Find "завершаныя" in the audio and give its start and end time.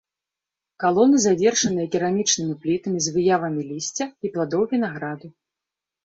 1.25-1.89